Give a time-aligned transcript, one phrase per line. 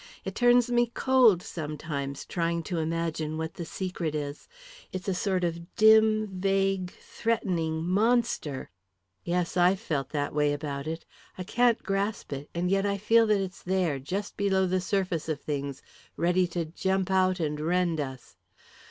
[0.25, 4.47] It turns me cold sometimes trying to imagine what the secret is.
[4.91, 8.71] It's a sort of dim, vague, threatening monster."
[9.23, 11.05] "Yes; I've felt that way about it.
[11.37, 15.29] I can't grasp it, and yet I feel that it's there, just below the surface
[15.29, 15.83] of things,
[16.17, 18.37] ready to jump out and rend us.